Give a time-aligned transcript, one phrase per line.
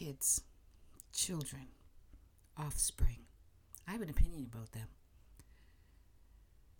[0.00, 0.40] kids,
[1.12, 1.66] children,
[2.56, 3.18] offspring.
[3.86, 4.88] I have an opinion about them.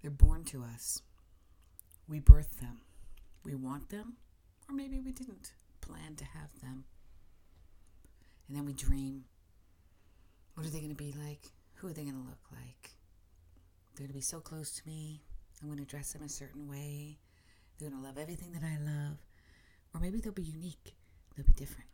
[0.00, 1.02] They're born to us.
[2.08, 2.78] We birth them.
[3.44, 4.14] We want them,
[4.68, 5.52] or maybe we didn't
[5.82, 6.84] plan to have them.
[8.48, 9.24] And then we dream.
[10.54, 11.52] What are they going to be like?
[11.74, 12.92] Who are they going to look like?
[13.94, 15.20] They're going to be so close to me.
[15.60, 17.18] I'm going to dress them a certain way.
[17.78, 19.18] They're going to love everything that I love.
[19.94, 20.94] Or maybe they'll be unique.
[21.36, 21.90] They'll be different.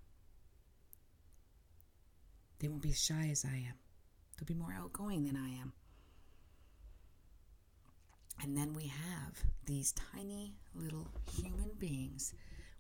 [2.59, 3.75] They won't be as shy as I am.
[4.37, 5.73] They'll be more outgoing than I am.
[8.43, 12.35] And then we have these tiny little human beings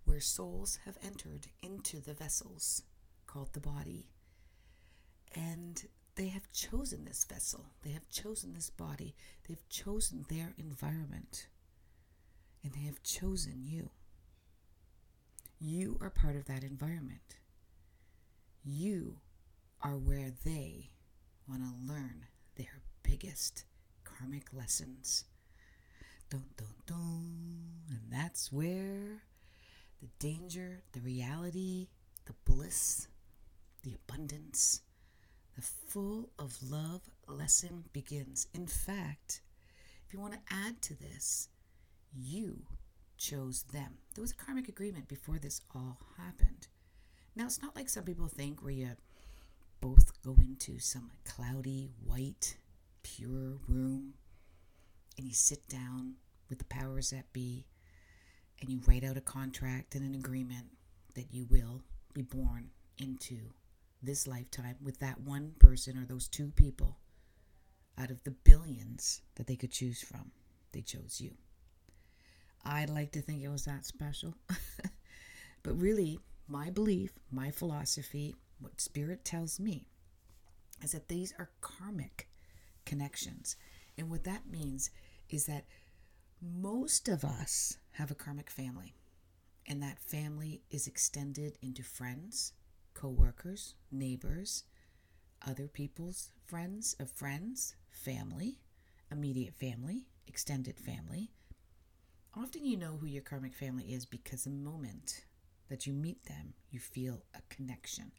[0.05, 2.83] where souls have entered into the vessels
[3.27, 4.07] called the body.
[5.35, 5.83] And
[6.15, 9.15] they have chosen this vessel, they have chosen this body,
[9.47, 11.47] they've chosen their environment,
[12.65, 13.91] and they have chosen you.
[15.59, 17.37] You are part of that environment.
[18.65, 19.19] You
[19.83, 20.91] are where they
[21.49, 23.65] want to learn their biggest
[24.05, 25.25] karmic lessons.
[26.31, 27.67] Dun, dun, dun.
[27.89, 29.23] And that's where
[30.01, 31.89] the danger, the reality,
[32.27, 33.09] the bliss,
[33.83, 34.81] the abundance,
[35.55, 38.49] the full of love lesson begins.
[38.53, 39.41] In fact,
[40.07, 41.49] if you want to add to this,
[42.13, 42.67] you
[43.17, 43.99] chose them.
[44.15, 46.69] There was a karmic agreement before this all happened.
[47.35, 48.87] Now, it's not like some people think where you
[49.81, 52.57] both go into some cloudy, white,
[53.03, 54.15] pure room
[55.17, 56.15] and you sit down
[56.49, 57.67] with the powers that be
[58.61, 60.67] and you write out a contract and an agreement
[61.15, 61.83] that you will
[62.15, 63.39] be born into
[64.03, 66.99] this lifetime with that one person or those two people
[67.99, 70.31] out of the billions that they could choose from.
[70.73, 71.33] They chose you.
[72.65, 74.35] I'd like to think it was that special.
[75.63, 76.19] but really,
[76.49, 79.87] my belief, my philosophy, what Spirit tells me
[80.83, 82.29] is that these are karmic
[82.85, 83.57] connections.
[83.99, 84.91] And what that means
[85.29, 85.65] is that
[86.41, 88.95] most of us have a karmic family,
[89.67, 92.53] and that family is extended into friends,
[92.95, 94.65] co workers, neighbors,
[95.47, 98.59] other people's friends of friends, family,
[99.11, 101.31] immediate family, extended family.
[102.37, 105.25] Often you know who your karmic family is because the moment
[105.69, 108.13] that you meet them, you feel a connection.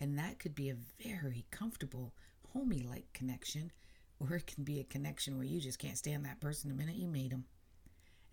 [0.00, 2.12] And that could be a very comfortable,
[2.52, 3.72] homey like connection,
[4.20, 6.96] or it can be a connection where you just can't stand that person the minute
[6.96, 7.44] you meet them.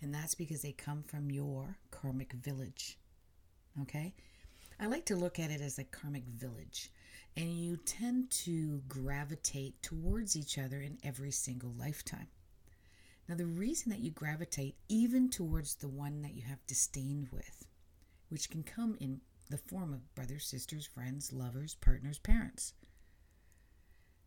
[0.02, 2.98] And that's because they come from your karmic village.
[3.82, 4.14] Okay?
[4.80, 6.92] I like to look at it as a karmic village.
[7.38, 12.28] And you tend to gravitate towards each other in every single lifetime.
[13.28, 17.66] Now, the reason that you gravitate even towards the one that you have disdain with,
[18.30, 22.74] which can come in the form of brothers, sisters, friends, lovers, partners, parents,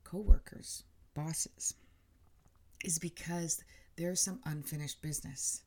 [0.04, 0.84] co workers,
[1.14, 1.74] bosses,
[2.84, 3.62] is because
[3.96, 5.62] there's some unfinished business.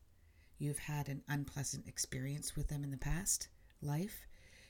[0.57, 3.49] You've had an unpleasant experience with them in the past
[3.81, 4.27] life.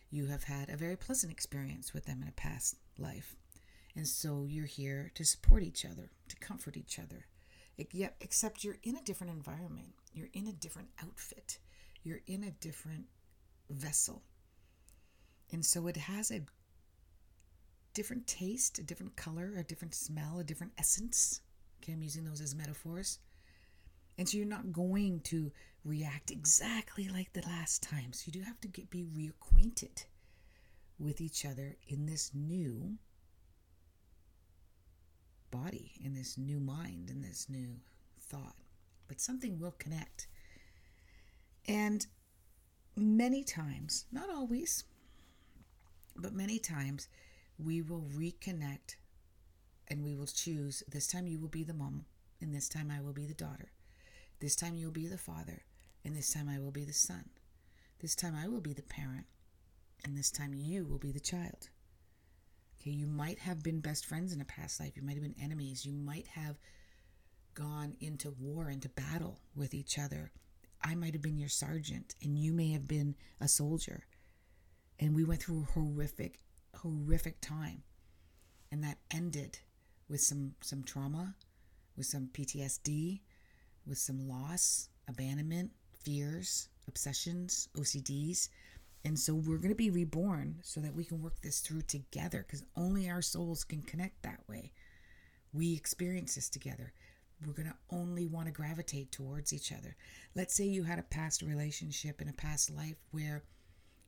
[0.10, 3.36] You have had a very pleasant experience with them in a past life.
[3.96, 7.26] And so you're here to support each other, to comfort each other.
[7.78, 9.94] Except you're in a different environment.
[10.14, 11.60] You're in a different outfit.
[12.04, 13.06] You're in a different
[13.70, 14.24] vessel.
[15.52, 16.42] And so it has a
[17.94, 21.42] different taste, a different color, a different smell, a different essence.
[21.82, 23.20] Okay, I'm using those as metaphors.
[24.18, 25.52] And so you're not going to
[25.84, 28.14] react exactly like the last time.
[28.14, 30.06] So you do have to get be reacquainted
[31.00, 32.98] with each other in this new
[35.50, 37.76] body, in this new mind, in this new
[38.20, 38.56] thought.
[39.08, 40.28] But something will connect.
[41.68, 42.06] And
[42.96, 44.84] many times, not always,
[46.16, 47.08] but many times
[47.58, 48.96] we will reconnect
[49.88, 52.06] and we will choose this time you will be the mom,
[52.40, 53.72] and this time I will be the daughter.
[54.40, 55.64] This time you will be the father,
[56.06, 57.26] and this time I will be the son.
[58.00, 59.26] This time I will be the parent,
[60.04, 61.70] and this time you will be the child.
[62.80, 64.94] Okay, you might have been best friends in a past life.
[64.96, 65.86] You might have been enemies.
[65.86, 66.56] You might have
[67.54, 70.32] gone into war, into battle with each other.
[70.82, 74.06] I might have been your sergeant, and you may have been a soldier
[75.02, 76.40] and we went through a horrific
[76.78, 77.84] horrific time.
[78.72, 79.60] And that ended
[80.08, 81.36] with some some trauma
[81.98, 83.22] with some PTSD
[83.86, 85.72] with some loss abandonment
[86.04, 88.50] fears obsessions OCDs
[89.04, 92.46] and so we're going to be reborn so that we can work this through together
[92.46, 94.74] because only our souls can connect that way.
[95.54, 96.94] We experience this together.
[97.44, 99.96] We're going to only want to gravitate towards each other.
[100.36, 103.44] Let's say you had a past relationship in a past life where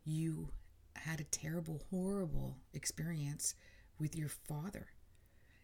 [0.06, 0.50] you
[0.96, 3.56] had a terrible, horrible experience
[4.00, 4.88] with your father.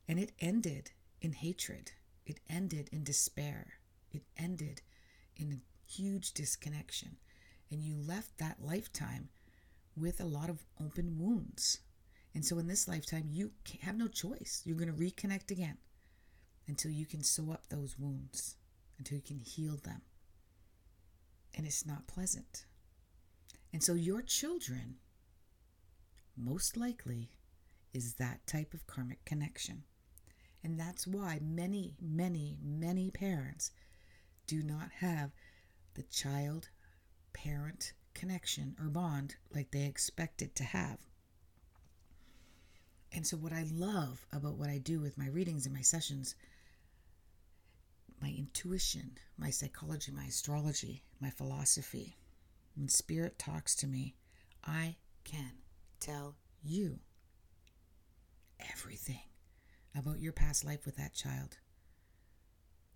[0.07, 0.91] And it ended
[1.21, 1.91] in hatred,
[2.25, 3.73] it ended in despair,
[4.11, 4.81] it ended
[5.35, 7.17] in a huge disconnection.
[7.71, 9.29] And you left that lifetime
[9.95, 11.79] with a lot of open wounds.
[12.33, 13.51] And so in this lifetime, you
[13.81, 14.61] have no choice.
[14.65, 15.77] You're going to reconnect again
[16.67, 18.55] until you can sew up those wounds,
[18.97, 20.01] until you can heal them.
[21.55, 22.65] And it's not pleasant.
[23.73, 24.95] And so your children,
[26.39, 27.31] most likely,
[27.93, 29.83] is that type of karmic connection.
[30.63, 33.71] And that's why many, many, many parents
[34.47, 35.31] do not have
[35.95, 36.69] the child
[37.33, 40.99] parent connection or bond like they expected to have.
[43.11, 46.35] And so, what I love about what I do with my readings and my sessions,
[48.21, 52.17] my intuition, my psychology, my astrology, my philosophy,
[52.75, 54.15] when spirit talks to me,
[54.63, 55.58] I can
[55.99, 56.99] tell you
[58.71, 59.21] everything
[59.97, 61.57] about your past life with that child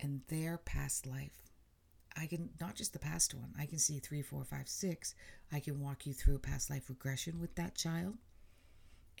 [0.00, 1.50] and their past life.
[2.16, 5.14] I can not just the past one, I can see three, four, five, six.
[5.52, 8.14] I can walk you through a past life regression with that child,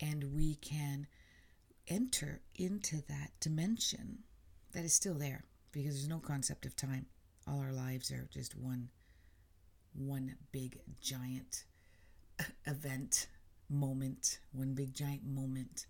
[0.00, 1.06] and we can
[1.88, 4.18] enter into that dimension
[4.72, 7.06] that is still there because there's no concept of time.
[7.48, 8.88] All our lives are just one
[9.92, 11.64] one big giant
[12.66, 13.28] event
[13.74, 15.86] moment, one big giant moment.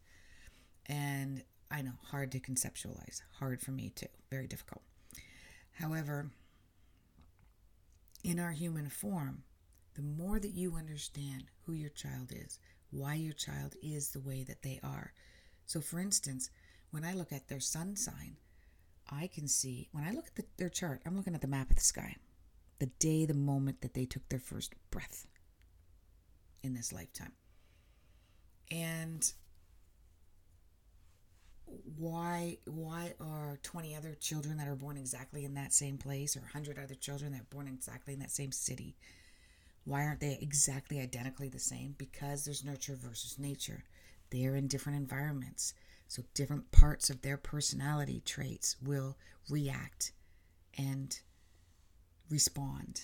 [0.86, 4.82] And I know, hard to conceptualize, hard for me too, very difficult.
[5.72, 6.30] However,
[8.22, 9.42] in our human form,
[9.94, 12.58] the more that you understand who your child is,
[12.90, 15.12] why your child is the way that they are.
[15.66, 16.50] So, for instance,
[16.90, 18.36] when I look at their sun sign,
[19.10, 21.70] I can see, when I look at the, their chart, I'm looking at the map
[21.70, 22.16] of the sky,
[22.78, 25.26] the day, the moment that they took their first breath
[26.62, 27.32] in this lifetime.
[28.70, 29.30] And
[31.98, 36.40] why why are 20 other children that are born exactly in that same place or
[36.40, 38.94] 100 other children that are born exactly in that same city
[39.84, 41.94] why aren't they exactly identically the same?
[41.98, 43.84] Because there's nurture versus nature.
[44.30, 45.74] They're in different environments.
[46.08, 49.16] So different parts of their personality traits will
[49.48, 50.12] react
[50.78, 51.18] and
[52.30, 53.02] respond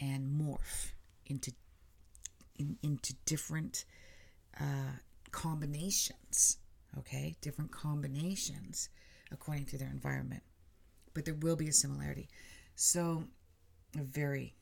[0.00, 0.92] and morph
[1.26, 1.52] into
[2.56, 3.84] in, into different
[4.60, 4.98] uh,
[5.30, 6.58] combinations
[6.96, 7.36] okay?
[7.40, 8.88] Different combinations
[9.30, 10.42] according to their environment.
[11.14, 12.28] But there will be a similarity.
[12.74, 13.24] So,
[13.98, 14.54] a very,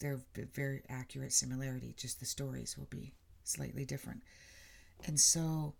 [0.00, 0.20] they're
[0.54, 3.12] very accurate similarity, just the stories will be
[3.44, 4.22] slightly different.
[5.06, 5.74] And so,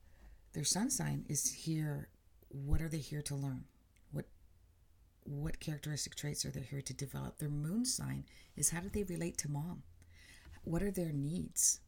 [0.53, 2.09] their sun sign is here.
[2.49, 3.65] What are they here to learn?
[4.13, 4.27] What
[5.25, 7.39] what characteristic traits are they here to develop?
[7.39, 8.25] Their moon sign
[8.57, 9.83] is how do they relate to mom?
[10.65, 11.81] What are their needs?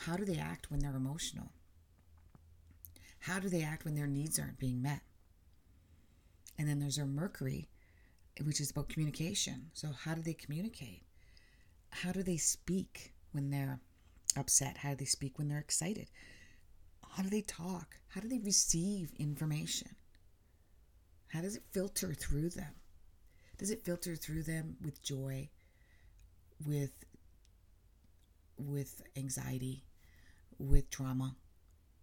[0.00, 1.52] How do they act when they're emotional?
[3.20, 5.00] How do they act when their needs aren't being met?
[6.56, 7.68] And then there's our Mercury,
[8.44, 9.70] which is about communication.
[9.74, 11.02] So, how do they communicate?
[11.90, 13.80] How do they speak when they're
[14.36, 14.78] upset?
[14.78, 16.08] How do they speak when they're excited?
[17.10, 17.96] How do they talk?
[18.08, 19.96] How do they receive information?
[21.28, 22.74] How does it filter through them?
[23.58, 25.48] Does it filter through them with joy,
[26.64, 27.04] with
[28.56, 29.84] with anxiety,
[30.58, 31.36] with drama?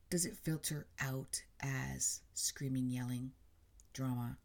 [0.09, 3.31] Does it filter out as screaming, yelling,
[3.93, 4.37] drama,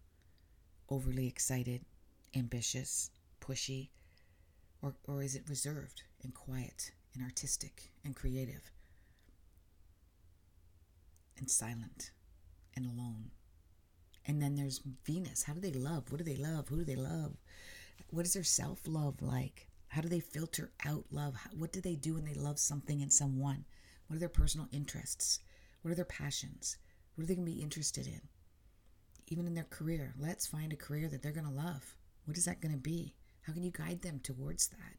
[0.89, 1.85] overly excited,
[2.35, 3.89] ambitious, pushy?
[4.83, 8.71] Or, or is it reserved and quiet and artistic and creative
[11.39, 12.11] and silent
[12.75, 13.31] and alone?
[14.27, 15.45] And then there's Venus.
[15.45, 16.11] How do they love?
[16.11, 16.69] What do they love?
[16.69, 17.37] Who do they love?
[18.11, 19.69] What is their self love like?
[19.89, 21.37] How do they filter out love?
[21.57, 23.65] What do they do when they love something and someone?
[24.11, 25.39] What are their personal interests?
[25.83, 26.79] What are their passions?
[27.15, 28.21] What are they going to be interested in?
[29.29, 31.95] Even in their career, let's find a career that they're going to love.
[32.25, 33.15] What is that going to be?
[33.43, 34.97] How can you guide them towards that?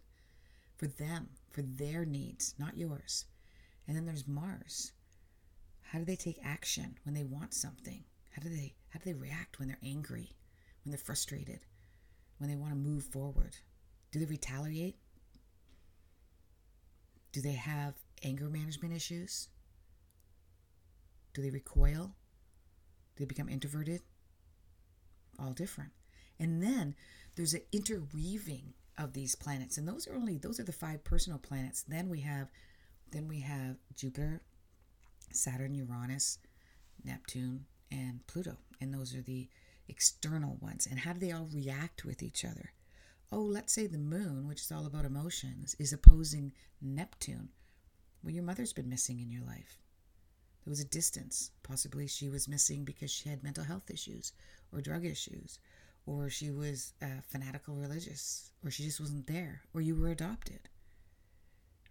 [0.78, 3.26] For them, for their needs, not yours.
[3.86, 4.94] And then there's Mars.
[5.82, 8.06] How do they take action when they want something?
[8.30, 10.38] How do they how do they react when they're angry,
[10.86, 11.66] when they're frustrated,
[12.38, 13.58] when they want to move forward?
[14.14, 14.96] Do they retaliate?
[17.34, 19.48] Do they have anger management issues?
[21.34, 22.16] Do they recoil?
[23.16, 24.02] Do they become introverted?
[25.40, 25.92] All different.
[26.40, 26.96] And then
[27.36, 31.40] there's an interweaving of these planets, and those are only those are the five personal
[31.40, 31.84] planets.
[31.84, 32.50] Then we have
[33.12, 34.42] then we have Jupiter,
[35.32, 36.40] Saturn, Uranus,
[37.04, 39.50] Neptune, and Pluto, and those are the
[39.88, 40.88] external ones.
[40.90, 42.72] And how do they all react with each other?
[43.32, 46.52] Oh, let's say the moon, which is all about emotions, is opposing
[46.82, 47.50] Neptune,
[48.24, 49.80] Well, your mother's been missing in your life.
[50.64, 51.52] There was a distance.
[51.64, 54.34] Possibly she was missing because she had mental health issues
[54.72, 55.60] or drug issues,
[56.06, 60.70] or she was uh, fanatical religious, or she just wasn't there, or you were adopted.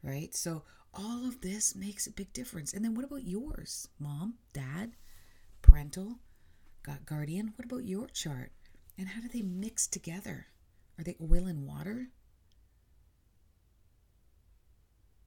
[0.03, 0.35] Right?
[0.35, 0.63] So
[0.95, 2.73] all of this makes a big difference.
[2.73, 3.89] And then what about yours?
[3.99, 4.93] Mom, dad,
[5.63, 6.19] parental,
[6.83, 7.53] got guardian?
[7.57, 8.53] What about your chart?
[8.99, 10.47] And how do they mix together?
[10.99, 12.09] Are they oil and water?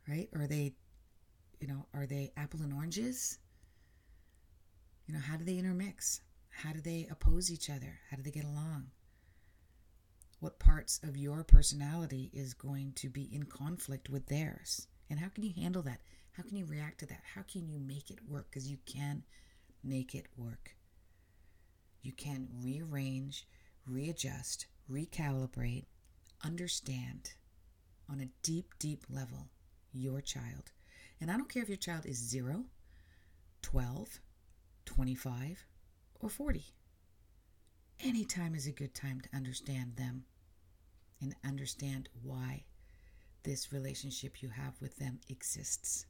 [0.07, 0.29] Right?
[0.33, 0.73] Or Are they,
[1.63, 3.37] you know, are they apple and oranges?
[5.07, 6.19] You know, how do they intermix?
[6.49, 7.99] How do they oppose each other?
[8.11, 8.87] How do they get along?
[10.41, 14.87] What parts of your personality is going to be in conflict with theirs?
[15.09, 16.01] And how can you handle that?
[16.33, 17.21] How can you react to that?
[17.33, 18.47] How can you make it work?
[18.49, 19.23] Because you can
[19.85, 20.75] make it work.
[22.01, 23.47] You can rearrange,
[23.87, 25.85] readjust, recalibrate,
[26.43, 27.35] understand
[28.09, 29.47] on a deep, deep level
[29.93, 30.73] your child.
[31.23, 32.65] And I don't care if your child is 0,
[33.61, 34.19] 12,
[34.83, 35.65] 25,
[36.19, 36.65] or 40.
[38.03, 40.25] Any time is a good time to understand them
[41.21, 42.65] and understand why
[43.43, 46.07] this relationship you have with them exists.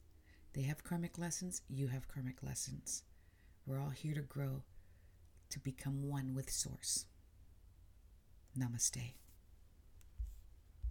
[0.53, 3.03] They have karmic lessons, you have karmic lessons.
[3.67, 4.63] We're all here to grow,
[5.51, 7.05] to become one with Source.
[8.57, 9.13] Namaste.